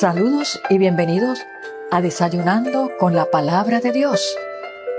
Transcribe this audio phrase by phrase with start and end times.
[0.00, 1.40] Saludos y bienvenidos
[1.90, 4.38] a Desayunando con la Palabra de Dios.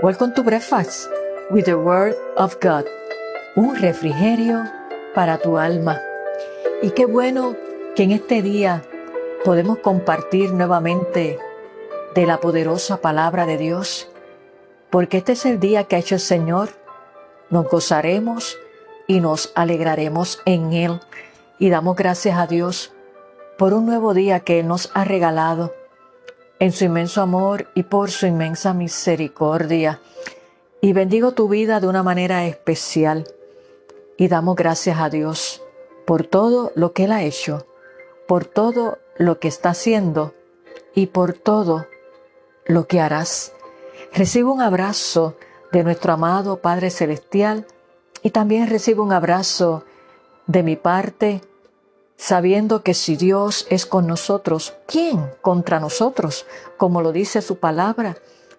[0.04, 1.10] Welcome to Breakfast
[1.50, 2.84] with the Word of God.
[3.56, 4.66] Un refrigerio
[5.16, 6.02] para tu alma.
[6.82, 7.56] Y qué bueno
[7.96, 8.84] que en este día
[9.46, 11.40] podemos compartir nuevamente
[12.14, 14.10] de la poderosa palabra de Dios,
[14.90, 16.72] porque este es el día que ha hecho el Señor.
[17.50, 18.58] Nos gozaremos
[19.08, 21.00] y nos alegraremos en Él
[21.58, 22.92] y damos gracias a Dios
[23.60, 25.74] por un nuevo día que nos ha regalado
[26.60, 30.00] en su inmenso amor y por su inmensa misericordia.
[30.80, 33.28] Y bendigo tu vida de una manera especial
[34.16, 35.62] y damos gracias a Dios
[36.08, 37.68] por todo lo que Él ha hecho,
[38.30, 40.34] por todo lo que está haciendo
[40.96, 41.86] y por todo
[42.66, 43.52] lo que harás.
[44.14, 45.36] Recibo un abrazo
[45.74, 47.68] de nuestro amado Padre Celestial
[48.24, 49.84] y también recibo un abrazo
[50.48, 51.42] de mi parte
[52.20, 56.46] sabiendo que si Dios es con nosotros, ¿quién contra nosotros?
[56.76, 58.18] Como lo dice su palabra,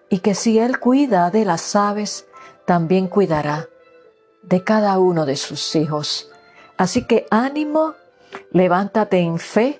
[0.09, 2.25] y que si Él cuida de las aves,
[2.65, 3.69] también cuidará
[4.41, 6.31] de cada uno de sus hijos.
[6.75, 7.93] Así que ánimo,
[8.51, 9.79] levántate en fe,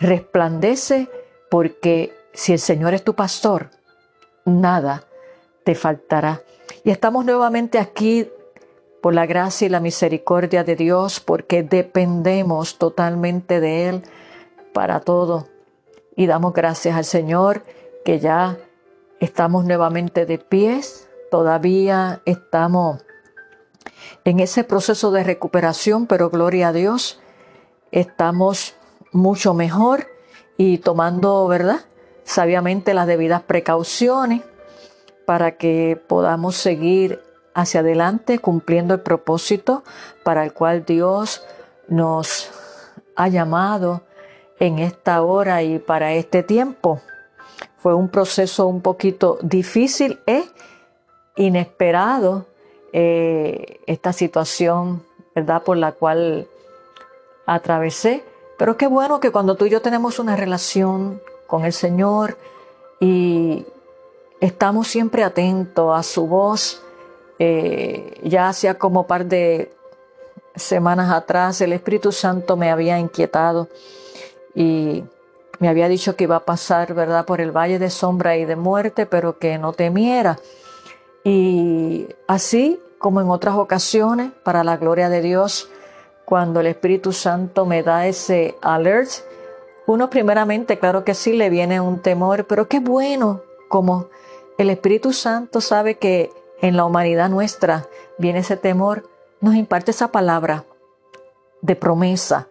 [0.00, 1.08] resplandece,
[1.48, 3.70] porque si el Señor es tu pastor,
[4.44, 5.04] nada
[5.62, 6.42] te faltará.
[6.82, 8.28] Y estamos nuevamente aquí
[9.04, 14.02] por la gracia y la misericordia de Dios, porque dependemos totalmente de Él
[14.72, 15.46] para todo.
[16.16, 17.64] Y damos gracias al Señor
[18.02, 18.56] que ya
[19.20, 23.04] estamos nuevamente de pies, todavía estamos
[24.24, 27.20] en ese proceso de recuperación, pero gloria a Dios,
[27.92, 28.74] estamos
[29.12, 30.06] mucho mejor
[30.56, 31.80] y tomando, ¿verdad?
[32.22, 34.40] Sabiamente las debidas precauciones
[35.26, 37.20] para que podamos seguir
[37.54, 39.84] hacia adelante cumpliendo el propósito
[40.24, 41.46] para el cual Dios
[41.88, 42.50] nos
[43.16, 44.02] ha llamado
[44.58, 47.00] en esta hora y para este tiempo.
[47.78, 50.44] Fue un proceso un poquito difícil e
[51.36, 52.46] inesperado
[52.92, 55.04] eh, esta situación,
[55.34, 55.62] ¿verdad?
[55.62, 56.48] Por la cual
[57.46, 58.24] atravesé.
[58.56, 62.38] Pero qué bueno que cuando tú y yo tenemos una relación con el Señor
[63.00, 63.66] y
[64.40, 66.83] estamos siempre atentos a su voz,
[67.38, 69.72] eh, ya hacía como par de
[70.54, 73.68] semanas atrás el Espíritu Santo me había inquietado
[74.54, 75.04] y
[75.58, 78.56] me había dicho que iba a pasar, ¿verdad?, por el valle de sombra y de
[78.56, 80.38] muerte, pero que no temiera.
[81.24, 85.68] Y así como en otras ocasiones, para la gloria de Dios,
[86.24, 89.10] cuando el Espíritu Santo me da ese alert,
[89.86, 94.08] uno primeramente, claro que sí, le viene un temor, pero qué bueno como
[94.58, 97.86] el Espíritu Santo sabe que en la humanidad nuestra
[98.18, 99.08] viene ese temor,
[99.40, 100.64] nos imparte esa palabra
[101.60, 102.48] de promesa,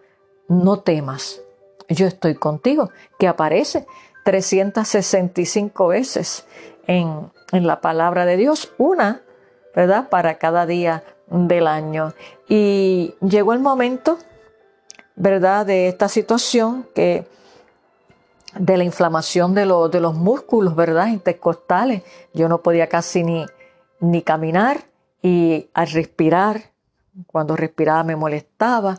[0.48, 1.40] no temas,
[1.88, 3.86] yo estoy contigo, que aparece
[4.24, 6.46] 365 veces
[6.86, 9.22] en, en la palabra de Dios, una,
[9.74, 10.08] ¿verdad?
[10.08, 12.14] Para cada día del año.
[12.48, 14.18] Y llegó el momento,
[15.16, 15.66] ¿verdad?
[15.66, 17.26] De esta situación que
[18.58, 21.08] de la inflamación de, de los músculos, ¿verdad?
[21.08, 22.02] Intercostales.
[22.32, 23.44] Yo no podía casi ni,
[24.04, 24.84] ni caminar
[25.22, 26.70] y al respirar,
[27.26, 28.98] cuando respiraba me molestaba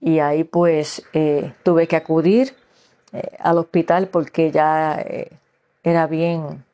[0.00, 2.54] y ahí pues eh, tuve que acudir
[3.12, 5.30] eh, al hospital porque ya eh,
[5.84, 6.64] era bien,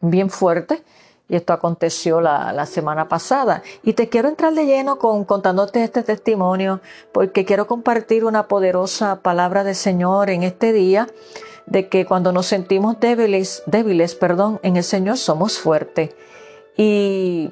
[0.00, 0.82] bien fuerte
[1.28, 3.62] y esto aconteció la, semana pasada.
[3.82, 6.80] Y te quiero entrar de lleno con contándote este testimonio
[7.12, 11.08] porque quiero compartir una poderosa palabra del Señor en este día
[11.66, 16.14] de que cuando nos sentimos débiles, débiles, perdón, en el Señor somos fuertes.
[16.76, 17.50] Y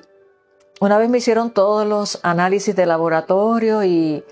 [0.81, 4.25] una vez me hicieron todos los análisis de laboratorio y,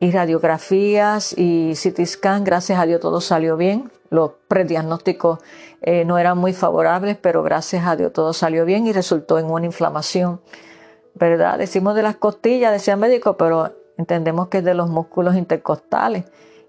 [0.00, 3.92] radiografías y CT scan, gracias a Dios todo salió bien.
[4.10, 5.38] Los prediagnósticos
[5.80, 9.46] eh, no eran muy favorables, pero gracias a Dios todo salió bien y resultó en
[9.46, 10.40] una inflamación.
[11.14, 11.58] ¿Verdad?
[11.58, 16.24] Decimos de las costillas, decía el médico, pero entendemos que es de los músculos intercostales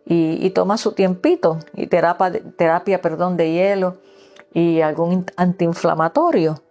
[0.06, 3.98] y, toma su tiempito y terapia, terapia perdón, de hielo
[4.54, 6.63] y algún antiinflamatorio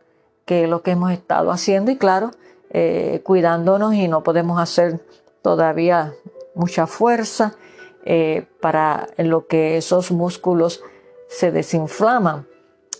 [0.53, 2.31] que es lo que hemos estado haciendo y claro,
[2.69, 5.01] eh, cuidándonos y no podemos hacer
[5.41, 6.13] todavía
[6.55, 7.55] mucha fuerza
[8.05, 10.83] eh, para lo que esos músculos
[11.27, 12.47] se desinflaman.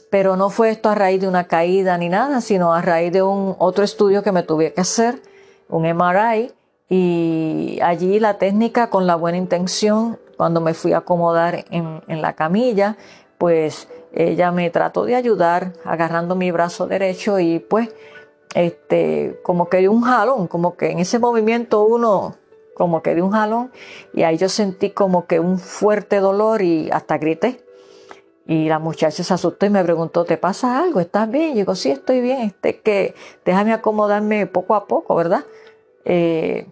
[0.09, 3.23] Pero no fue esto a raíz de una caída ni nada, sino a raíz de
[3.23, 5.21] un otro estudio que me tuve que hacer,
[5.69, 6.55] un MRI,
[6.89, 12.23] y allí la técnica con la buena intención, cuando me fui a acomodar en, en
[12.23, 12.97] la camilla,
[13.37, 17.89] pues ella me trató de ayudar agarrando mi brazo derecho y pues
[18.55, 22.37] este como que un jalón, como que en ese movimiento uno
[22.75, 23.71] como que de un jalón
[24.13, 27.65] y ahí yo sentí como que un fuerte dolor y hasta grité.
[28.45, 30.99] Y la muchacha se asustó y me preguntó, ¿te pasa algo?
[30.99, 31.53] ¿Estás bien?
[31.53, 33.15] Y digo, sí, estoy bien, este, que
[33.45, 35.45] déjame acomodarme poco a poco, ¿verdad?
[36.05, 36.67] Eh,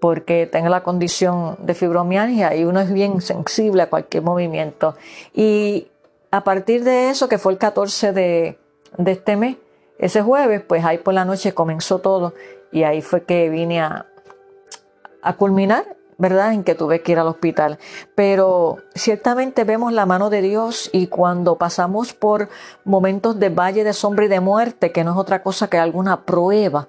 [0.00, 4.96] porque tengo la condición de fibromialgia y uno es bien sensible a cualquier movimiento.
[5.32, 5.88] Y
[6.30, 8.58] a partir de eso, que fue el 14 de,
[9.04, 9.56] este mes,
[9.98, 12.34] ese jueves, pues ahí por la noche comenzó todo
[12.70, 14.06] y ahí fue que vine a,
[15.22, 16.52] a culminar, ¿verdad?
[16.52, 17.78] En que tuve que ir al hospital.
[18.14, 22.48] Pero ciertamente vemos la mano de Dios y cuando pasamos por
[22.84, 26.24] momentos de valle de sombra y de muerte, que no es otra cosa que alguna
[26.24, 26.88] prueba,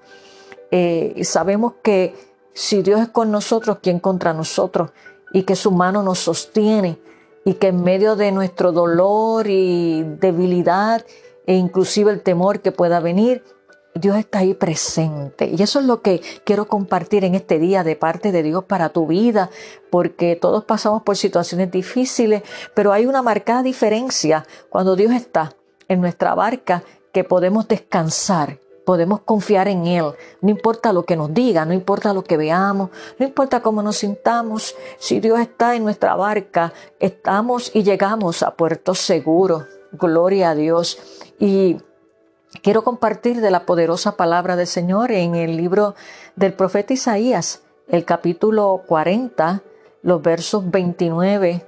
[0.70, 2.14] eh, sabemos que
[2.52, 4.90] si Dios es con nosotros, ¿quién contra nosotros?
[5.32, 6.98] Y que su mano nos sostiene
[7.44, 11.04] y que en medio de nuestro dolor y debilidad
[11.46, 13.42] e inclusive el temor que pueda venir,
[13.94, 15.50] Dios está ahí presente.
[15.56, 18.90] Y eso es lo que quiero compartir en este día de parte de Dios para
[18.90, 19.50] tu vida,
[19.90, 22.42] porque todos pasamos por situaciones difíciles,
[22.74, 25.56] pero hay una marcada diferencia cuando Dios está
[25.88, 30.12] en nuestra barca que podemos descansar podemos confiar en Él.
[30.40, 33.96] No importa lo que nos diga, no importa lo que veamos, no importa cómo nos
[33.96, 34.74] sintamos.
[34.98, 39.66] Si Dios está en nuestra barca, estamos y llegamos a puerto seguro.
[39.92, 40.98] Gloria a Dios.
[41.38, 41.78] Y
[42.62, 45.94] quiero compartir de la poderosa palabra del Señor en el libro
[46.36, 49.62] del profeta Isaías, el capítulo 40,
[50.02, 51.66] los versos 29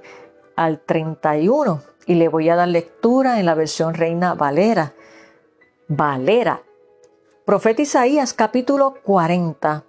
[0.55, 1.81] al 31.
[2.05, 4.93] Y le voy a dar lectura en la versión Reina Valera.
[5.87, 6.61] Valera,
[7.45, 9.83] Profeta Isaías capítulo 40,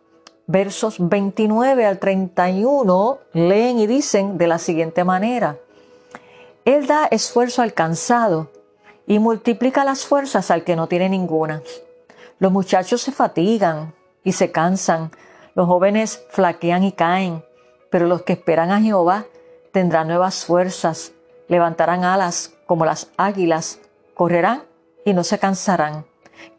[0.48, 5.58] versos 29 al 31, leen y dicen de la siguiente manera,
[6.64, 8.50] Él da esfuerzo al cansado
[9.06, 11.62] y multiplica las fuerzas al que no tiene ninguna.
[12.40, 15.12] Los muchachos se fatigan y se cansan,
[15.54, 17.44] los jóvenes flaquean y caen,
[17.88, 19.26] pero los que esperan a Jehová
[19.70, 21.12] tendrán nuevas fuerzas,
[21.46, 23.78] levantarán alas como las águilas,
[24.14, 24.64] correrán
[25.04, 26.04] y no se cansarán,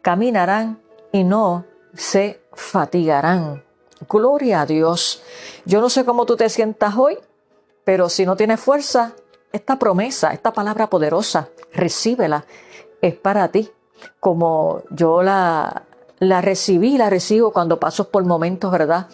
[0.00, 0.85] caminarán
[1.16, 1.64] y no
[1.94, 3.64] se fatigarán.
[4.08, 5.22] Gloria a Dios.
[5.64, 7.16] Yo no sé cómo tú te sientas hoy,
[7.84, 9.14] pero si no tienes fuerza,
[9.50, 12.44] esta promesa, esta palabra poderosa, recíbela,
[13.00, 13.70] es para ti.
[14.20, 15.84] Como yo la,
[16.18, 19.08] la recibí, la recibo cuando paso por momentos, ¿verdad?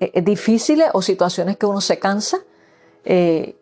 [0.00, 2.38] Eh, difíciles o situaciones que uno se cansa.
[3.04, 3.54] Eh,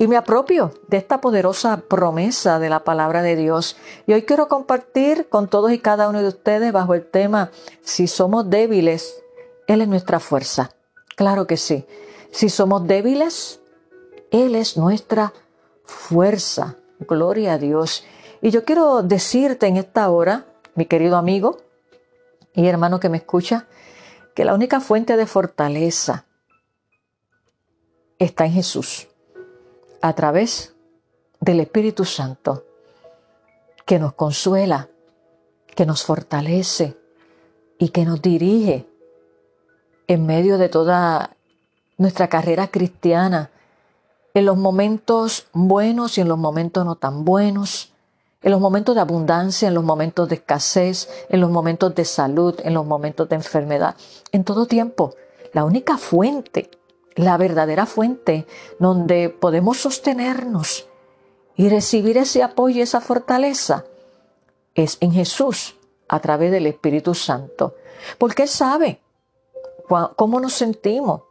[0.00, 3.76] y me apropio de esta poderosa promesa de la palabra de Dios.
[4.06, 7.50] Y hoy quiero compartir con todos y cada uno de ustedes bajo el tema,
[7.82, 9.22] si somos débiles,
[9.66, 10.70] Él es nuestra fuerza.
[11.16, 11.84] Claro que sí.
[12.30, 13.60] Si somos débiles,
[14.30, 15.34] Él es nuestra
[15.84, 16.76] fuerza.
[17.00, 18.02] Gloria a Dios.
[18.40, 20.46] Y yo quiero decirte en esta hora,
[20.76, 21.58] mi querido amigo
[22.54, 23.66] y hermano que me escucha,
[24.34, 26.24] que la única fuente de fortaleza
[28.18, 29.09] está en Jesús
[30.00, 30.74] a través
[31.40, 32.64] del Espíritu Santo,
[33.86, 34.88] que nos consuela,
[35.74, 36.96] que nos fortalece
[37.78, 38.86] y que nos dirige
[40.06, 41.36] en medio de toda
[41.96, 43.50] nuestra carrera cristiana,
[44.34, 47.92] en los momentos buenos y en los momentos no tan buenos,
[48.42, 52.54] en los momentos de abundancia, en los momentos de escasez, en los momentos de salud,
[52.62, 53.96] en los momentos de enfermedad,
[54.32, 55.14] en todo tiempo.
[55.52, 56.70] La única fuente
[57.16, 58.46] la verdadera fuente
[58.78, 60.86] donde podemos sostenernos
[61.56, 63.84] y recibir ese apoyo y esa fortaleza
[64.74, 65.76] es en Jesús
[66.08, 67.74] a través del Espíritu Santo.
[68.18, 69.00] Porque Él sabe
[70.16, 71.22] cómo nos sentimos.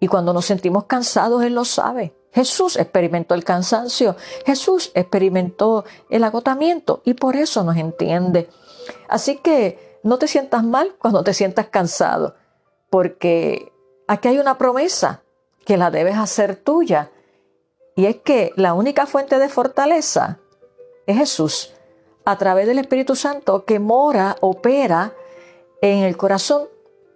[0.00, 2.14] Y cuando nos sentimos cansados, Él lo sabe.
[2.32, 4.14] Jesús experimentó el cansancio,
[4.46, 8.48] Jesús experimentó el agotamiento y por eso nos entiende.
[9.08, 12.36] Así que no te sientas mal cuando te sientas cansado,
[12.90, 13.72] porque
[14.08, 15.22] Aquí hay una promesa
[15.66, 17.10] que la debes hacer tuya.
[17.94, 20.38] Y es que la única fuente de fortaleza
[21.06, 21.74] es Jesús,
[22.24, 25.12] a través del Espíritu Santo que mora, opera
[25.82, 26.68] en el corazón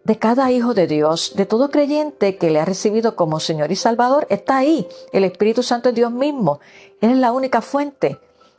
[0.04, 3.76] de cada hijo de Dios, de todo creyente que le ha recibido como Señor y
[3.76, 4.86] Salvador, está ahí.
[5.12, 6.60] El Espíritu Santo es Dios mismo.
[7.00, 8.18] Él es la única fuente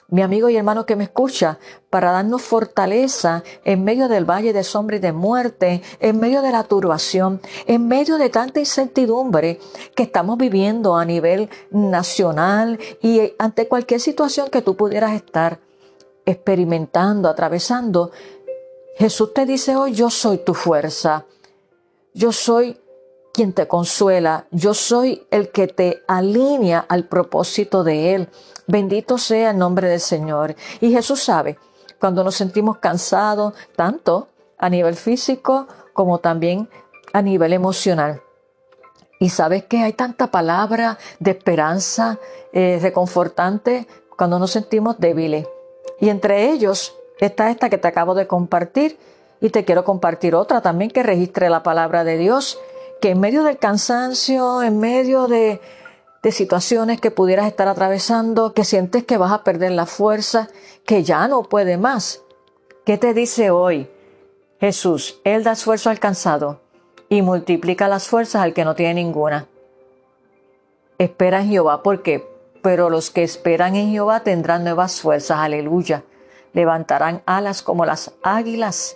[0.10, 4.64] mi amigo y hermano que me escucha, para darnos fortaleza en medio del valle de
[4.64, 9.60] sombra y de muerte, en medio de la turbación, en medio de tanta incertidumbre
[9.96, 15.60] que estamos viviendo a nivel nacional y ante cualquier situación que tú pudieras estar
[16.26, 18.12] experimentando, atravesando.
[18.96, 21.26] Jesús te dice hoy, yo soy tu fuerza,
[22.14, 22.80] yo soy
[23.34, 28.30] quien te consuela, yo soy el que te alinea al propósito de Él.
[28.68, 30.56] Bendito sea el nombre del Señor.
[30.80, 31.58] Y Jesús sabe
[32.00, 36.70] cuando nos sentimos cansados, tanto a nivel físico como también
[37.12, 38.22] a nivel emocional.
[39.20, 42.20] Y sabes que hay tanta palabra de esperanza
[42.52, 45.48] eh, reconfortante cuando nos sentimos débiles.
[46.00, 48.98] Y entre ellos está esta que te acabo de compartir
[49.42, 52.60] y te quiero compartir otra también que registre la palabra de Dios,
[53.04, 55.60] que en medio del cansancio, en medio de,
[56.22, 60.48] de situaciones que pudieras estar atravesando, que sientes que vas a perder la fuerza,
[60.86, 62.22] que ya no puede más.
[62.86, 63.90] ¿Qué te dice hoy?
[64.58, 66.62] Jesús, Él da esfuerzo al cansado
[67.10, 69.50] y multiplica las fuerzas al que no tiene ninguna.
[70.98, 72.26] Espera en Jehová, ¿por qué?
[72.62, 76.06] Pero los que esperan en Jehová tendrán nuevas fuerzas, aleluya.
[76.54, 78.96] Levantarán alas como las águilas,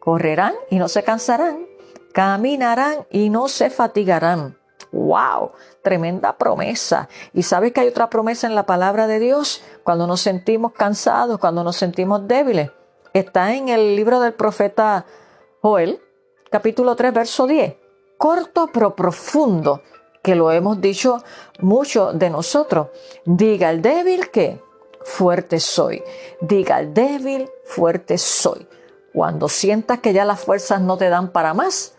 [0.00, 1.63] correrán y no se cansarán,
[2.14, 4.56] caminarán y no se fatigarán.
[4.92, 5.50] ¡Wow!
[5.82, 7.08] Tremenda promesa.
[7.32, 9.62] ¿Y sabes que hay otra promesa en la palabra de Dios?
[9.82, 12.70] Cuando nos sentimos cansados, cuando nos sentimos débiles.
[13.12, 15.04] Está en el libro del profeta
[15.60, 16.00] Joel,
[16.50, 17.74] capítulo 3, verso 10.
[18.16, 19.82] Corto pero profundo,
[20.22, 21.22] que lo hemos dicho
[21.58, 22.88] mucho de nosotros.
[23.24, 24.62] Diga el débil que
[25.02, 26.02] fuerte soy.
[26.40, 28.68] Diga el débil, fuerte soy.
[29.12, 31.94] Cuando sientas que ya las fuerzas no te dan para más,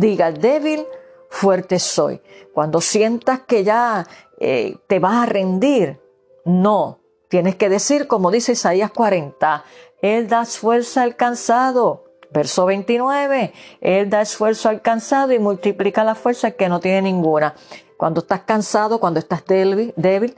[0.00, 0.86] diga el débil,
[1.28, 2.20] fuerte soy.
[2.52, 4.06] Cuando sientas que ya
[4.38, 6.00] eh, te vas a rendir,
[6.44, 7.00] no.
[7.28, 9.64] Tienes que decir, como dice Isaías 40,
[10.02, 12.04] Él da fuerza al cansado.
[12.30, 17.54] Verso 29, Él da esfuerzo al cansado y multiplica la fuerza que no tiene ninguna.
[17.96, 20.36] Cuando estás cansado, cuando estás débil,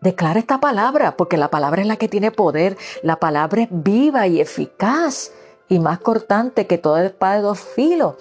[0.00, 2.76] declara esta palabra, porque la palabra es la que tiene poder.
[3.02, 5.32] La palabra es viva y eficaz
[5.68, 8.14] y más cortante que toda espada de dos filos.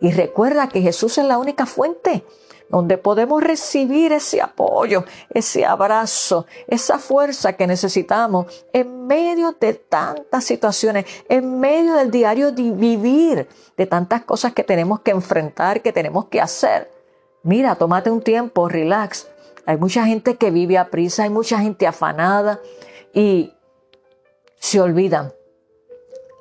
[0.00, 2.24] Y recuerda que Jesús es la única fuente
[2.68, 10.44] donde podemos recibir ese apoyo, ese abrazo, esa fuerza que necesitamos en medio de tantas
[10.44, 15.92] situaciones, en medio del diario de vivir, de tantas cosas que tenemos que enfrentar, que
[15.92, 16.90] tenemos que hacer.
[17.42, 19.28] Mira, tómate un tiempo, relax.
[19.64, 22.60] Hay mucha gente que vive a prisa, hay mucha gente afanada
[23.14, 23.52] y
[24.58, 25.32] se olvidan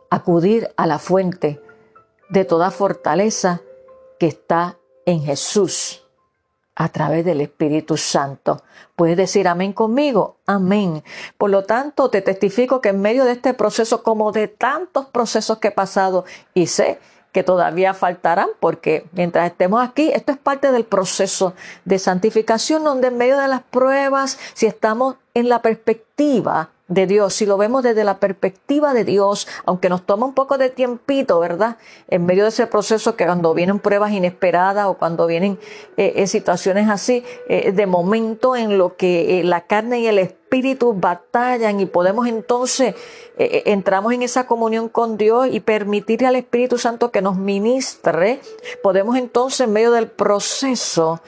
[0.09, 1.61] acudir a la fuente
[2.29, 3.61] de toda fortaleza
[4.19, 6.01] que está en Jesús
[6.75, 8.61] a través del Espíritu Santo.
[8.95, 10.37] ¿Puedes decir amén conmigo?
[10.45, 11.03] Amén.
[11.37, 15.59] Por lo tanto, te testifico que en medio de este proceso, como de tantos procesos
[15.59, 16.99] que he pasado, y sé
[17.31, 21.53] que todavía faltarán, porque mientras estemos aquí, esto es parte del proceso
[21.83, 27.33] de santificación, donde en medio de las pruebas, si estamos en la perspectiva de Dios,
[27.33, 31.39] si lo vemos desde la perspectiva de Dios, aunque nos toma un poco de tiempito,
[31.39, 31.77] ¿verdad?
[32.07, 35.57] En medio de ese proceso que cuando vienen pruebas inesperadas o cuando vienen
[35.97, 40.93] eh, situaciones así, eh, de momento en lo que eh, la carne y el espíritu
[40.93, 42.95] batallan y podemos entonces,
[43.37, 48.39] entramos en esa comunión con Dios y permitirle al Espíritu Santo que nos ministre,
[48.81, 51.19] podemos entonces en medio del proceso,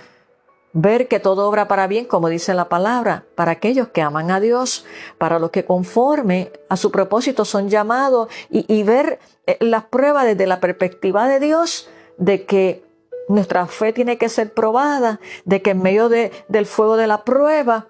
[0.80, 4.40] ver que todo obra para bien, como dice la palabra, para aquellos que aman a
[4.40, 4.86] Dios,
[5.18, 9.18] para los que conforme a su propósito son llamados y, ver
[9.48, 12.84] eh, las pruebas desde la perspectiva de Dios, de que
[13.28, 17.88] nuestra fe tiene que ser probada, de que en medio del fuego de la prueba,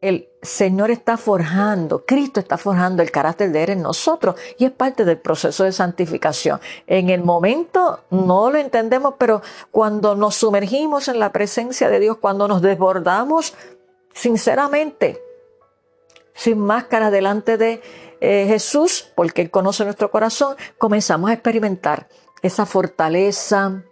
[0.00, 4.72] el Señor está forjando, Cristo está forjando el carácter de Él en nosotros y es
[4.72, 6.60] parte del proceso de santificación.
[6.88, 12.18] En el momento no lo entendemos, pero cuando nos sumergimos en la presencia de Dios,
[12.18, 13.54] cuando nos desbordamos
[14.14, 15.22] sinceramente,
[16.34, 17.80] sin máscara delante de
[18.20, 22.08] eh, Jesús, porque Él conoce nuestro corazón, comenzamos a experimentar
[22.42, 23.84] esa fortaleza,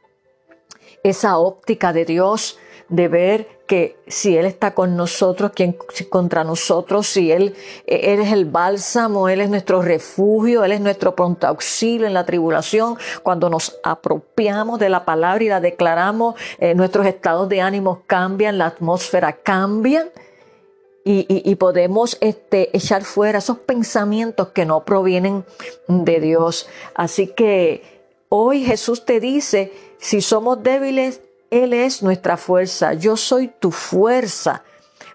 [1.04, 2.59] esa óptica de Dios,
[2.90, 5.76] de ver que si Él está con nosotros, ¿quién
[6.11, 7.06] contra nosotros?
[7.06, 7.54] Si Él,
[7.87, 12.26] Él es el bálsamo, Él es nuestro refugio, Él es nuestro pronto auxilio en la
[12.26, 18.02] tribulación, cuando nos apropiamos de la palabra y la declaramos, eh, nuestros estados de ánimo
[18.09, 20.11] cambian, la atmósfera cambia.
[21.02, 25.44] Y, podemos este, echar fuera esos pensamientos que no provienen
[25.88, 26.68] de Dios.
[26.94, 27.82] Así que
[28.28, 31.20] hoy Jesús te dice, si somos débiles,
[31.50, 34.62] él es nuestra fuerza, yo soy tu fuerza.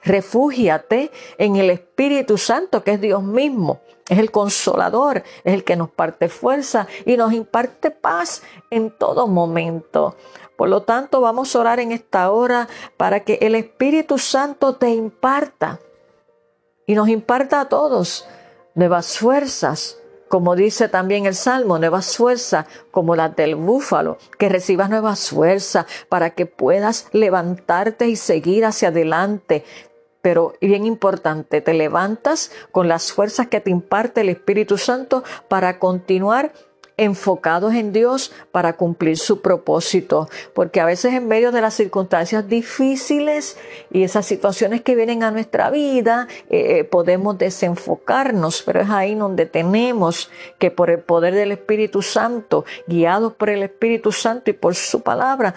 [0.04, 3.82] Refúgiate en el Espíritu Santo, que es Dios mismo.
[4.08, 9.25] Es el consolador, es el que nos parte fuerza y nos imparte paz en todo
[9.25, 10.15] momento.
[10.56, 14.89] Por lo tanto, vamos a orar en esta hora para que el Espíritu Santo te
[14.89, 15.80] imparta
[16.86, 18.27] y nos imparta a todos
[18.75, 19.98] nuevas fuerzas,
[20.36, 25.86] como dice también el Salmo, nuevas fuerzas como las del búfalo, que recibas nuevas fuerzas
[26.10, 29.63] para que puedas levantarte y seguir hacia adelante.
[30.22, 35.80] Pero bien importante, te levantas con las fuerzas que te imparte el Espíritu Santo para
[35.80, 36.51] continuar
[36.98, 40.30] enfocados en Dios para cumplir su propósito.
[40.54, 43.58] Porque a veces en medio de las circunstancias difíciles
[43.92, 49.46] y esas situaciones que vienen a nuestra vida, eh, podemos desenfocarnos, pero es ahí donde
[49.46, 54.75] tenemos que por el poder del Espíritu Santo, guiados por el Espíritu Santo y por
[54.75, 55.56] su palabra,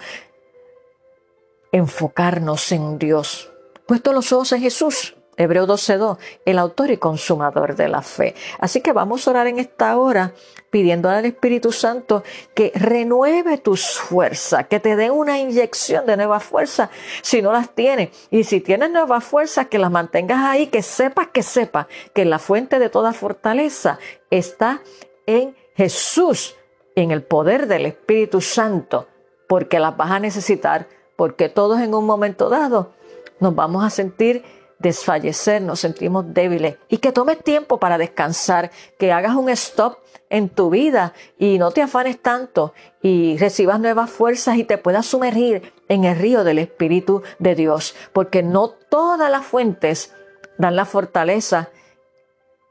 [1.71, 3.51] enfocarnos en Dios.
[3.85, 8.35] Puesto los ojos en Jesús, Hebreo 12.2, el autor y consumador de la fe.
[8.59, 10.33] Así que vamos a orar en esta hora
[10.69, 16.41] pidiendo al Espíritu Santo que renueve tus fuerzas, que te dé una inyección de nueva
[16.41, 16.89] fuerza
[17.21, 18.09] si no las tienes.
[18.29, 22.37] Y si tienes nuevas fuerzas, que las mantengas ahí, que sepas que sepas que la
[22.37, 23.97] fuente de toda fortaleza
[24.29, 24.81] está
[25.25, 26.57] en Jesús,
[26.95, 29.07] en el poder del Espíritu Santo,
[29.47, 32.91] porque las vas a necesitar, porque todos en un momento dado
[33.39, 34.43] nos vamos a sentir
[34.79, 39.97] desfallecer, nos sentimos débiles y que tomes tiempo para descansar, que hagas un stop
[40.29, 45.05] en tu vida y no te afanes tanto y recibas nuevas fuerzas y te puedas
[45.05, 50.13] sumergir en el río del Espíritu de Dios, porque no todas las fuentes
[50.57, 51.69] dan la fortaleza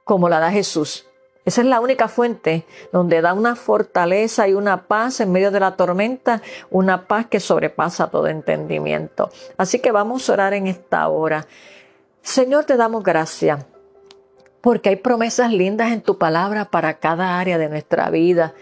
[0.05, 1.05] como la da Jesús.
[1.45, 5.61] Esa es la única fuente donde da una fortaleza y una paz en medio de
[5.61, 9.31] la tormenta, una paz que sobrepasa todo entendimiento.
[9.57, 11.47] Así que vamos a orar en esta hora.
[12.23, 13.65] Señor, te damos gracias
[14.61, 18.55] porque hay promesas lindas en tu palabra para cada área de nuestra vida.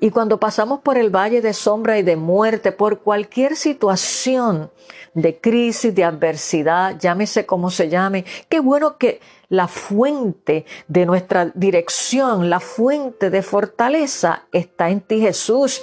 [0.00, 4.70] Y cuando pasamos por el valle de sombra y de muerte, por cualquier situación
[5.14, 11.50] de crisis, de adversidad, llámese como se llame, qué bueno que la fuente de nuestra
[11.54, 15.82] dirección, la fuente de fortaleza está en ti Jesús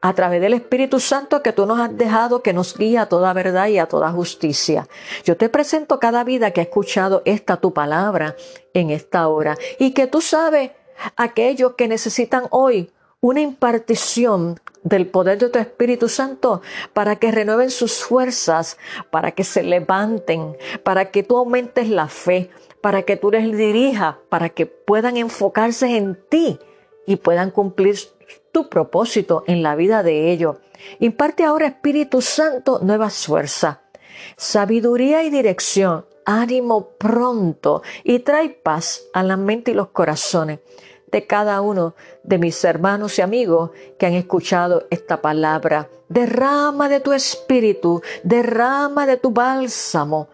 [0.00, 3.32] a través del Espíritu Santo que tú nos has dejado que nos guía a toda
[3.32, 4.86] verdad y a toda justicia.
[5.24, 8.36] Yo te presento cada vida que ha escuchado esta tu palabra
[8.74, 10.72] en esta hora y que tú sabes
[11.16, 12.90] aquellos que necesitan hoy
[13.20, 18.78] una impartición del poder de tu Espíritu Santo para que renueven sus fuerzas,
[19.10, 24.16] para que se levanten, para que tú aumentes la fe, para que tú les dirijas,
[24.28, 26.60] para que puedan enfocarse en ti
[27.04, 27.96] y puedan cumplir
[28.52, 30.56] tu propósito en la vida de ellos.
[31.00, 33.78] Imparte ahora, Espíritu Santo, nuevas fuerzas,
[34.36, 40.60] sabiduría y dirección, ánimo pronto y trae paz a la mente y los corazones
[41.10, 45.88] de cada uno de mis hermanos y amigos que han escuchado esta palabra.
[46.08, 50.28] Derrama de tu espíritu, derrama de tu bálsamo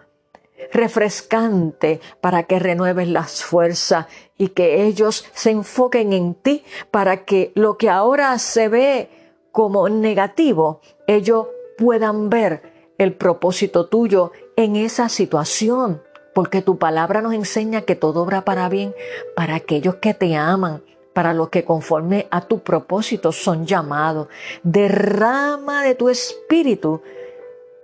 [0.73, 4.07] refrescante para que renueves las fuerzas
[4.39, 9.09] y que ellos se enfoquen en ti para que lo que ahora se ve
[9.53, 11.47] como negativo, ellos
[11.77, 16.03] puedan ver el propósito tuyo en esa situación,
[16.35, 18.95] porque tu palabra nos enseña que todo obra para bien
[19.37, 24.29] para aquellos que te aman, para los que conforme a tu propósito son llamados.
[24.63, 27.03] Derrama de tu espíritu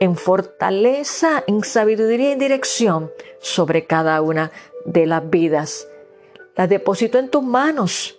[0.00, 4.52] en fortaleza, en sabiduría y dirección sobre cada una
[4.84, 5.88] de las vidas.
[6.56, 8.18] Las deposito en tus manos,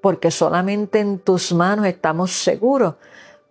[0.00, 2.94] porque solamente en tus manos estamos seguros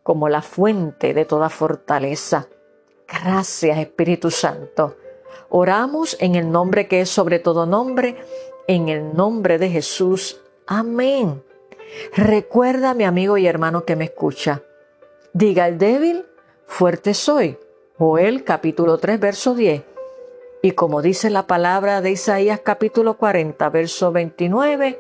[0.04, 2.48] como la fuente de toda fortaleza.
[3.08, 4.98] Gracias Espíritu Santo.
[5.50, 8.16] Oramos en el nombre que es sobre todo nombre,
[8.68, 10.42] en el nombre de Jesús.
[10.66, 11.44] Amén.
[12.16, 14.64] Recuerda, mi amigo y hermano que me escucha,
[15.34, 16.26] diga el débil,
[16.66, 17.58] fuerte soy
[17.98, 19.84] Joel capítulo 3, verso 10.
[20.62, 25.00] Y como dice la palabra de Isaías capítulo 40, verso 29,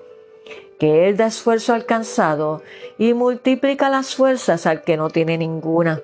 [0.79, 2.62] que Él da esfuerzo al cansado
[2.97, 6.01] y multiplica las fuerzas al que no tiene ninguna.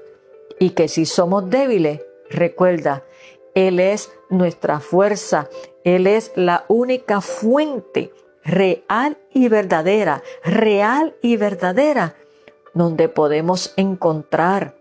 [0.60, 3.06] Y que si somos débiles, recuerda,
[3.56, 5.48] Él es nuestra fuerza,
[5.86, 8.12] Él es la única fuente
[8.44, 12.16] real y verdadera, real y verdadera,
[12.74, 14.81] donde podemos encontrar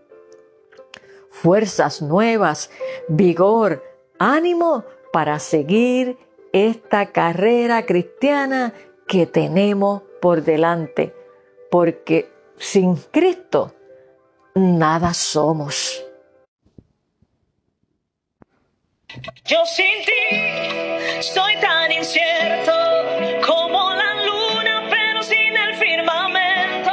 [1.31, 2.69] fuerzas nuevas,
[3.07, 3.83] vigor,
[4.19, 6.17] ánimo para seguir
[6.53, 8.73] esta carrera cristiana
[9.07, 11.15] que tenemos por delante,
[11.71, 13.73] porque sin Cristo
[14.53, 16.05] nada somos.
[19.45, 22.71] Yo sin ti soy tan incierto
[23.45, 26.91] como la luna, pero sin el firmamento.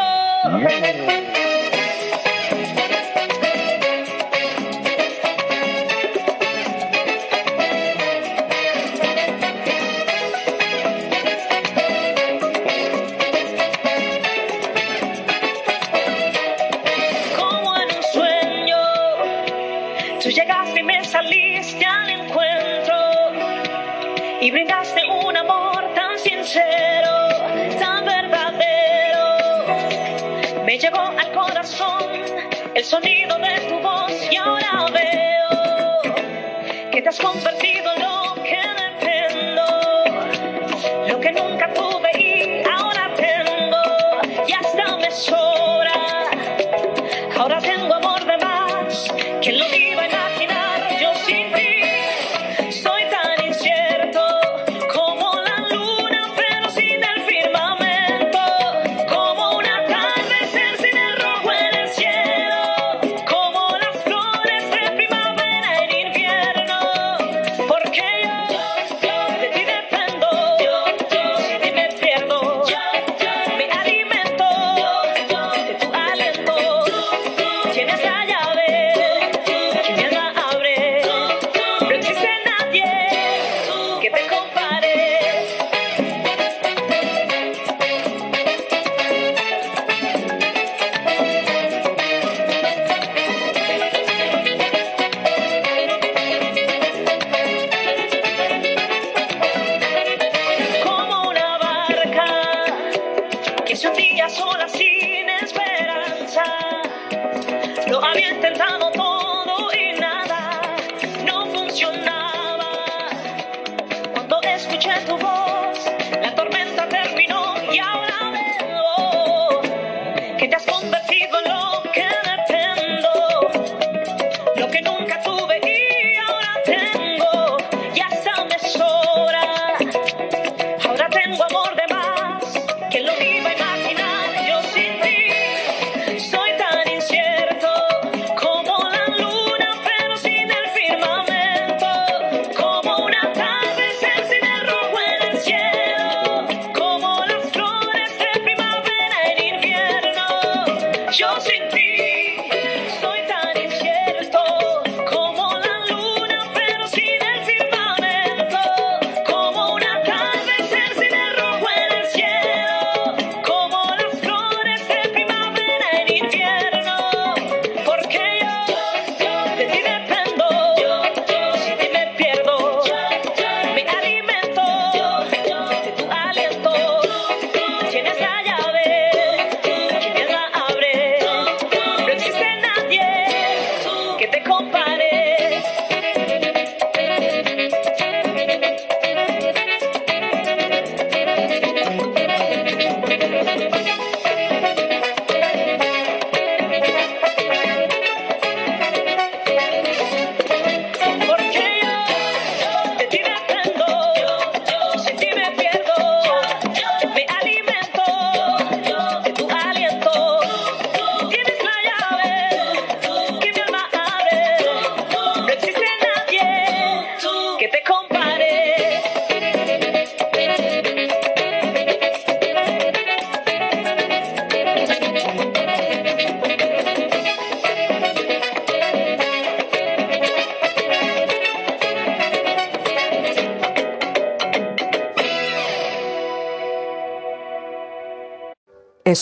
[24.41, 27.11] Y brindaste un amor tan sincero,
[27.79, 29.67] tan verdadero.
[30.65, 32.11] Me llegó al corazón
[32.75, 36.03] el sonido de tu voz y ahora veo
[36.91, 37.58] que te has convertido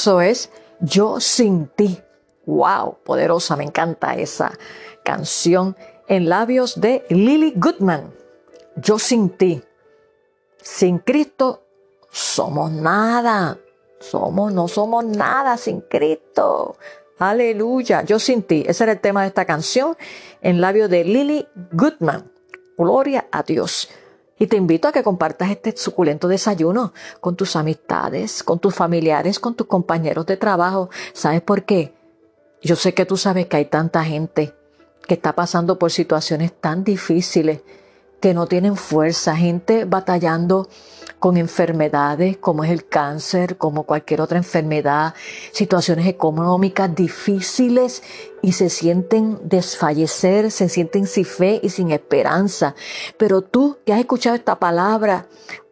[0.06, 2.00] Eso es Yo sin ti.
[2.44, 4.52] Wow, poderosa, me encanta esa
[5.04, 5.74] canción
[6.06, 8.14] en labios de Lily Goodman.
[8.76, 9.64] Yo sin ti.
[10.58, 11.64] Sin Cristo
[12.08, 13.58] somos nada.
[13.98, 16.76] Somos, no somos nada sin Cristo.
[17.18, 18.02] Aleluya.
[18.02, 18.62] Yo sin ti.
[18.64, 19.96] Ese era el tema de esta canción
[20.40, 22.30] en labios de Lily Goodman.
[22.78, 23.88] Gloria a Dios.
[24.38, 29.40] Y te invito a que compartas este suculento desayuno con tus amistades, con tus familiares,
[29.40, 30.90] con tus compañeros de trabajo.
[31.14, 31.94] ¿Sabes por qué?
[32.60, 34.54] Yo sé que tú sabes que hay tanta gente
[35.06, 37.60] que está pasando por situaciones tan difíciles,
[38.20, 40.68] que no tienen fuerza, gente batallando
[41.18, 45.14] con enfermedades como es el cáncer, como cualquier otra enfermedad,
[45.52, 48.02] situaciones económicas difíciles
[48.42, 52.74] y se sienten desfallecer, se sienten sin fe y sin esperanza.
[53.16, 55.26] Pero tú que has escuchado esta palabra,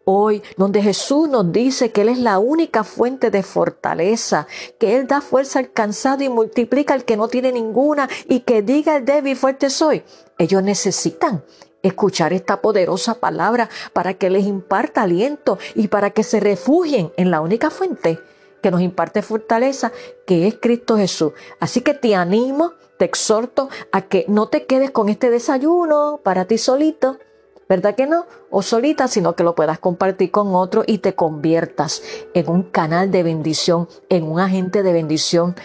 [0.05, 4.47] hoy, donde Jesús nos dice que Él es la única fuente de fortaleza,
[4.79, 8.61] que Él da fuerza al cansado y multiplica al que no tiene ninguna y que
[8.61, 10.03] diga el débil fuerte soy.
[10.37, 11.43] Ellos necesitan
[11.87, 17.31] escuchar esta poderosa palabra para que les imparta aliento y para que se refugien en
[17.31, 18.19] la única fuente
[18.61, 19.91] que nos imparte fortaleza,
[20.25, 21.33] que es Cristo Jesús.
[21.59, 26.45] Así que te animo, te exhorto a que no te quedes con este desayuno para
[26.45, 27.19] ti solito,
[27.67, 28.27] ¿Verdad que no?
[28.51, 32.03] O solita, sino que lo puedas compartir con otro y te conviertas
[32.35, 35.55] en un canal de bendición, en un agente de bendición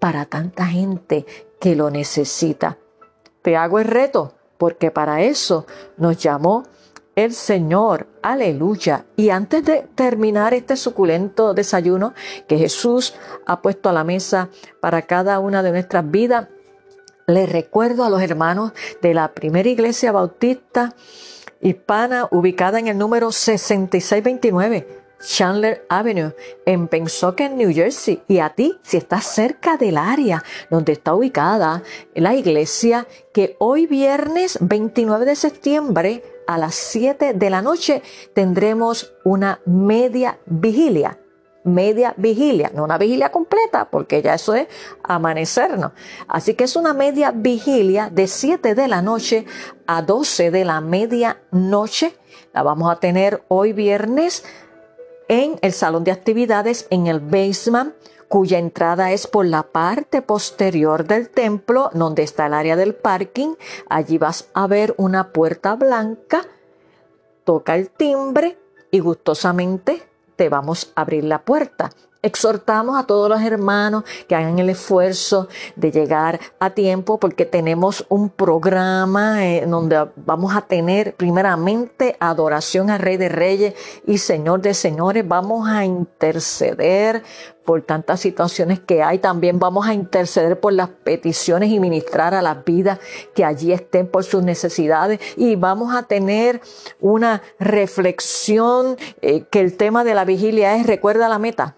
[0.00, 1.26] para tanta gente
[1.60, 2.78] que lo necesita.
[3.42, 5.66] Te hago el reto, porque para eso
[5.98, 6.62] nos llamó
[7.16, 8.06] el Señor.
[8.22, 9.04] Aleluya.
[9.14, 12.14] Y antes de terminar este suculento desayuno
[12.48, 13.12] que Jesús
[13.44, 14.48] ha puesto a la mesa
[14.80, 16.48] para cada una de nuestras vidas,
[17.26, 18.72] les recuerdo a los hermanos
[19.02, 20.94] de la primera iglesia bautista
[21.60, 26.34] hispana ubicada en el número 6629 Chandler Avenue
[26.66, 28.22] en Pensacola, New Jersey.
[28.28, 31.82] Y a ti, si estás cerca del área donde está ubicada
[32.14, 38.02] la iglesia, que hoy viernes 29 de septiembre a las 7 de la noche
[38.34, 41.18] tendremos una media vigilia
[41.64, 44.68] media vigilia, no una vigilia completa, porque ya eso es
[45.02, 45.92] amanecernos.
[46.28, 49.46] Así que es una media vigilia de 7 de la noche
[49.86, 52.14] a 12 de la medianoche.
[52.52, 54.44] La vamos a tener hoy viernes
[55.28, 57.94] en el salón de actividades en el basement
[58.28, 63.54] cuya entrada es por la parte posterior del templo, donde está el área del parking.
[63.88, 66.42] Allí vas a ver una puerta blanca,
[67.44, 68.58] toca el timbre
[68.90, 70.02] y gustosamente
[70.36, 71.90] te vamos a abrir la puerta.
[72.24, 78.06] Exhortamos a todos los hermanos que hagan el esfuerzo de llegar a tiempo porque tenemos
[78.08, 83.74] un programa eh, donde vamos a tener primeramente adoración al Rey de Reyes
[84.06, 85.28] y Señor de Señores.
[85.28, 87.22] Vamos a interceder
[87.66, 89.18] por tantas situaciones que hay.
[89.18, 93.00] También vamos a interceder por las peticiones y ministrar a las vidas
[93.34, 95.20] que allí estén por sus necesidades.
[95.36, 96.62] Y vamos a tener
[97.00, 101.76] una reflexión eh, que el tema de la vigilia es recuerda la meta.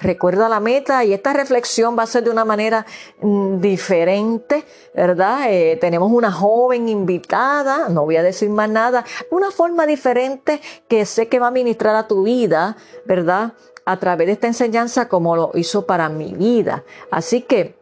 [0.00, 2.84] Recuerda la meta y esta reflexión va a ser de una manera
[3.20, 5.46] mm, diferente, ¿verdad?
[5.48, 11.04] Eh, tenemos una joven invitada, no voy a decir más nada, una forma diferente que
[11.06, 13.52] sé que va a ministrar a tu vida, ¿verdad?
[13.84, 16.84] A través de esta enseñanza como lo hizo para mi vida.
[17.10, 17.78] Así que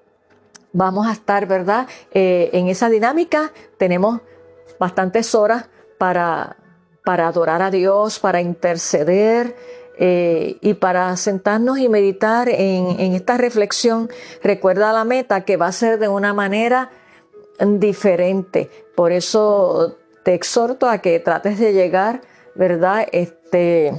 [0.72, 1.86] vamos a estar, ¿verdad?
[2.12, 4.20] Eh, en esa dinámica tenemos
[4.78, 5.68] bastantes horas
[5.98, 6.56] para,
[7.04, 9.56] para adorar a Dios, para interceder
[10.02, 14.08] eh, y para sentarnos y meditar en, esta reflexión,
[14.42, 16.90] recuerda la meta que va a ser de una manera
[17.60, 18.70] diferente.
[18.96, 22.22] Por eso te exhorto a que trates de llegar,
[22.54, 23.06] ¿verdad?
[23.12, 23.92] Este,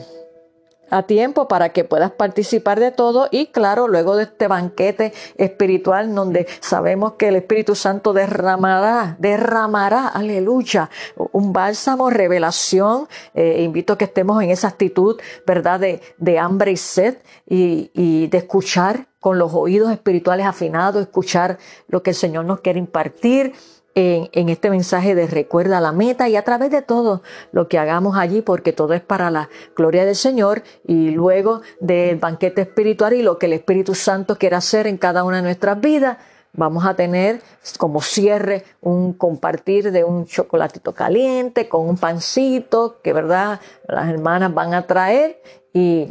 [0.92, 6.14] a tiempo para que puedas participar de todo y claro, luego de este banquete espiritual
[6.14, 10.90] donde sabemos que el Espíritu Santo derramará, derramará, aleluya,
[11.32, 13.08] un bálsamo, revelación.
[13.34, 15.80] Eh, invito a que estemos en esa actitud, ¿verdad?
[15.80, 21.58] De, de hambre y sed y, y de escuchar con los oídos espirituales afinados, escuchar
[21.88, 23.54] lo que el Señor nos quiere impartir
[23.96, 28.18] en, este mensaje de recuerda la meta y a través de todo lo que hagamos
[28.18, 33.22] allí, porque todo es para la gloria del Señor y luego del banquete espiritual y
[33.22, 36.18] lo que el Espíritu Santo quiere hacer en cada una de nuestras vidas.
[36.54, 37.42] Vamos a tener
[37.78, 44.54] como cierre un compartir de un chocolatito caliente con un pancito que, verdad, las hermanas
[44.54, 45.42] van a traer
[45.74, 46.10] y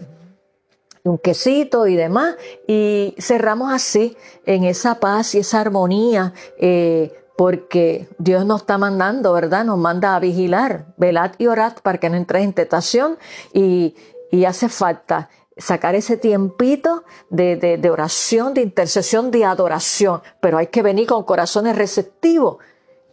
[1.02, 2.36] un quesito y demás.
[2.66, 4.16] Y cerramos así
[4.46, 6.32] en esa paz y esa armonía.
[6.56, 9.64] Eh, porque Dios nos está mandando, ¿verdad?
[9.64, 13.16] Nos manda a vigilar, velad y orad para que no entres en tentación
[13.54, 13.94] y,
[14.46, 21.06] hace falta sacar ese tiempito de, oración, de intercesión, de adoración, pero hay que venir
[21.06, 22.58] con corazones receptivos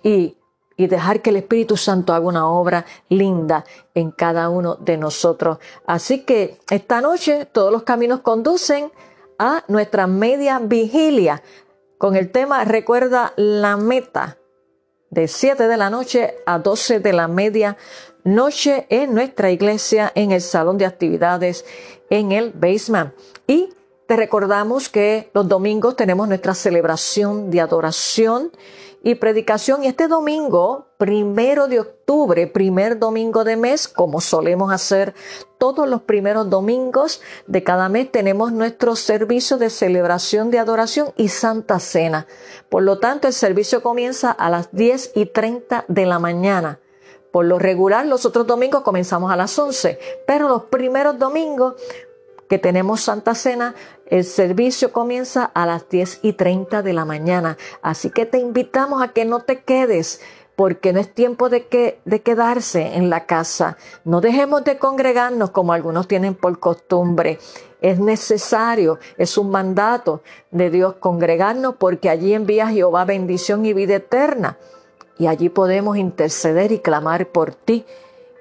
[0.03, 0.35] y,
[0.75, 3.63] y dejar que el Espíritu Santo haga una obra linda
[3.93, 5.59] en cada uno de nosotros.
[5.85, 8.91] Así que esta noche todos los caminos conducen
[9.39, 11.41] a nuestra media vigilia
[11.97, 14.37] con el tema Recuerda la meta
[15.09, 17.77] de 7 de la noche a 12 de la media
[18.23, 21.65] noche en nuestra iglesia en el salón de actividades
[22.09, 23.13] en el basement.
[23.47, 23.69] Y
[24.05, 28.51] te recordamos que los domingos tenemos nuestra celebración de adoración
[29.03, 29.83] y predicación.
[29.83, 35.13] Y este domingo, primero de octubre, primer domingo de mes, como solemos hacer
[35.57, 41.29] todos los primeros domingos de cada mes, tenemos nuestro servicio de celebración de adoración y
[41.29, 42.27] Santa Cena.
[42.69, 46.79] Por lo tanto, el servicio comienza a las 10 y 30 de la mañana.
[47.31, 51.75] Por lo regular, los otros domingos comenzamos a las 11, pero los primeros domingos
[52.49, 57.57] que tenemos Santa Cena, el servicio comienza a las 10 y 30 de la mañana.
[57.81, 60.21] Así que te invitamos a que no te quedes
[60.55, 63.77] porque no es tiempo de, que, de quedarse en la casa.
[64.05, 67.37] No dejemos de congregarnos como algunos tienen por costumbre.
[67.79, 73.95] Es necesario, es un mandato de Dios congregarnos porque allí envía Jehová bendición y vida
[73.97, 74.57] eterna
[75.19, 77.85] y allí podemos interceder y clamar por ti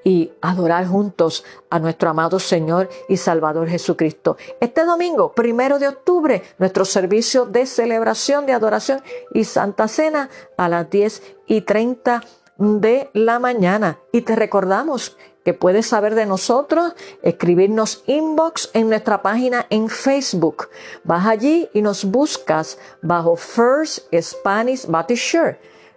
[0.07, 4.37] y adorar juntos a nuestro amado Señor y Salvador Jesucristo.
[4.61, 9.03] Este domingo, primero de octubre, nuestro servicio de celebración, de adoración
[9.35, 12.23] y Santa Cena a las 10 y 30
[12.57, 13.99] de la mañana.
[14.13, 16.93] Y te recordamos que puedes saber de nosotros,
[17.23, 20.69] escribirnos inbox en nuestra página en Facebook.
[21.03, 25.35] Vas allí y nos buscas bajo First Spanish Baptist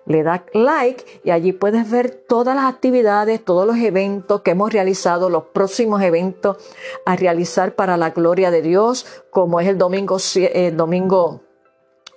[0.10, 4.74] le das like y allí puedes ver todas las actividades, todos los eventos que hemos
[4.74, 6.58] realizado, los próximos eventos
[7.06, 11.42] a realizar para la gloria de Dios, como es el domingo, el domingo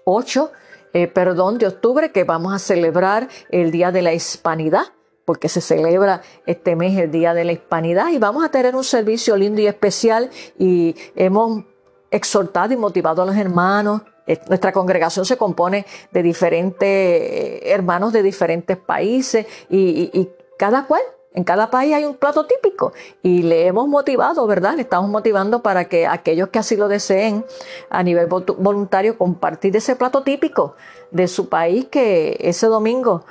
[0.05, 0.53] 8,
[0.95, 4.85] eh, perdón, de octubre, que vamos a celebrar el Día de la Hispanidad
[5.25, 8.85] porque se celebra este mes el Día de la Hispanidad y vamos a tener un
[8.85, 11.65] servicio lindo y especial y hemos
[12.11, 14.12] exhortado y motivado a los hermanos eh,
[14.49, 21.03] nuestra congregación se compone de diferentes eh, hermanos de diferentes países y, cada cual
[21.35, 24.75] en cada país hay un plato típico y le hemos motivado, ¿verdad?
[24.77, 27.45] Le estamos motivando para que aquellos que así lo deseen
[27.91, 30.77] a nivel voluntario compartir ese plato típico
[31.11, 33.25] de su país que ese domingo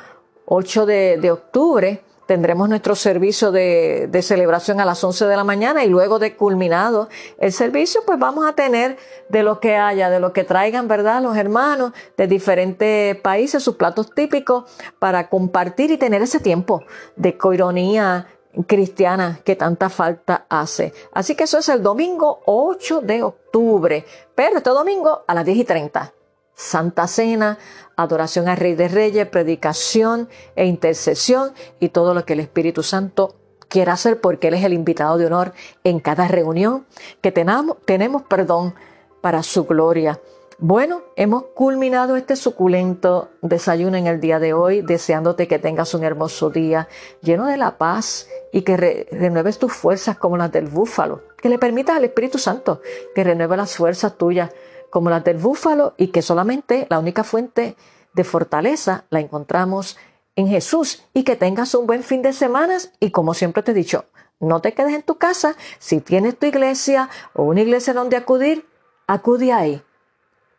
[0.46, 5.90] 8 de octubre tendremos nuestro servicio de, celebración a las 11 de la mañana y
[5.90, 8.98] luego de culminado el servicio, pues vamos a tener
[9.30, 11.22] de lo que haya, de lo que traigan, ¿verdad?
[11.22, 14.66] Los hermanos de diferentes países, sus platos típicos,
[15.00, 16.84] para compartir y tener ese tiempo
[17.16, 18.28] de coironía
[18.68, 20.94] cristiana que tanta falta hace.
[21.14, 24.06] Así que eso es el domingo 8 de octubre,
[24.36, 26.14] pero este domingo a las 10 y 30.
[26.62, 27.58] Santa Cena,
[27.96, 33.36] adoración al Rey de Reyes, predicación e intercesión y todo lo que el Espíritu Santo
[33.68, 36.86] quiera hacer porque Él es el invitado de honor en cada reunión
[37.22, 38.76] que tenemos, tenemos perdón
[39.22, 40.20] para su gloria.
[40.60, 46.04] Bueno, hemos culminado este suculento desayuno en el día de hoy, deseándote que tengas un
[46.04, 46.88] hermoso día
[47.24, 48.78] lleno de la paz y que
[49.12, 52.82] renueves tus fuerzas como las del búfalo, que le permitas al Espíritu Santo
[53.16, 54.52] que renueve las fuerzas tuyas
[54.92, 57.76] como las del búfalo y que solamente la única fuente
[58.14, 59.98] de fortaleza la encontramos
[60.36, 61.04] en Jesús.
[61.14, 64.06] Y que tengas un buen fin de semana y como siempre te he dicho,
[64.40, 68.68] no te quedes en tu casa, si tienes tu iglesia o una iglesia donde acudir,
[69.08, 69.82] acude ahí.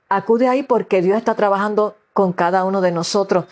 [0.09, 3.47] Acude ahí porque Dios está trabajando con cada uno de nosotros,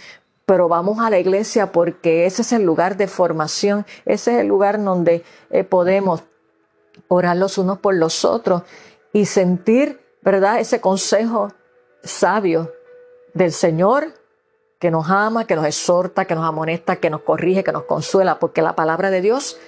[0.47, 4.47] pero vamos a la iglesia porque ese es el lugar de formación, ese es el
[4.47, 6.23] lugar donde eh, podemos
[7.09, 8.63] orar los unos por los otros
[9.13, 10.61] y sentir ¿verdad?
[10.61, 11.53] Ese consejo
[12.03, 12.73] sabio
[13.35, 14.15] del Señor
[14.79, 18.39] que nos ama, que nos exhorta, que nos amonesta, que nos corrige, que nos consuela,
[18.39, 19.59] porque la palabra de Dios,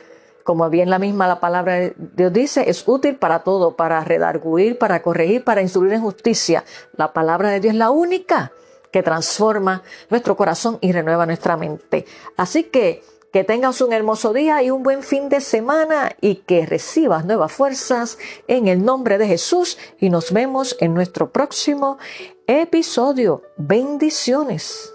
[0.42, 4.78] como bien la misma la palabra de Dios dice, es útil para todo, para redarguir,
[4.78, 6.64] para corregir, para instruir en justicia.
[6.96, 8.52] La palabra de Dios es la única
[8.90, 12.06] que transforma nuestro corazón y renueva nuestra mente.
[12.36, 16.66] Así que que tengas un hermoso día y un buen fin de semana y que
[16.66, 21.98] recibas nuevas fuerzas en el nombre de Jesús y nos vemos en nuestro próximo
[22.46, 23.42] episodio.
[23.56, 24.92] Bendiciones.